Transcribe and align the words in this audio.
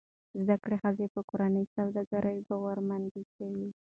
زده 0.41 0.55
کړه 0.63 0.75
ښځه 0.81 1.05
په 1.13 1.21
کورني 1.29 1.63
سوداګرۍ 1.75 2.37
باورمند 2.47 3.11
کوي. 3.35 3.67